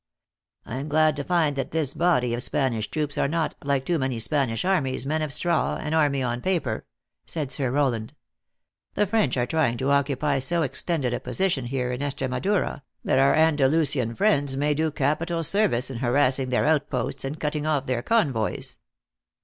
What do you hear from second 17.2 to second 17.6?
and cut